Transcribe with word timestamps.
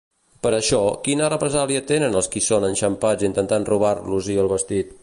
Per 0.45 0.51
això, 0.59 0.79
quina 1.07 1.27
represàlia 1.33 1.83
tenen 1.93 2.19
els 2.23 2.31
qui 2.37 2.45
són 2.47 2.67
enxampats 2.71 3.31
intentant 3.33 3.71
robar-los-hi 3.73 4.43
el 4.47 4.53
vestit? 4.59 4.97